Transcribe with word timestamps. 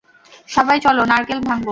সবাই, 0.49 0.77
চলো, 0.79 1.01
নারকেল 1.05 1.39
ভাঙ্গবো। 1.39 1.69